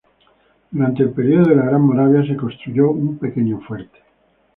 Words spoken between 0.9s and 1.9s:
el periodo de la Gran